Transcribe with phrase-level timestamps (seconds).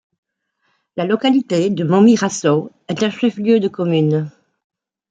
[0.97, 4.31] La localité de Momirasso est un chef-lieu de commune.